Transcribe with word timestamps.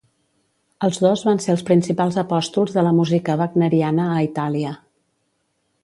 Els 0.87 0.95
dos 1.03 1.23
van 1.27 1.41
ser 1.43 1.51
els 1.55 1.63
principals 1.67 2.17
apòstols 2.23 2.73
de 2.79 2.85
la 2.89 2.95
música 3.01 3.37
wagneriana 3.43 4.09
a 4.15 4.25
Itàlia. 4.31 4.77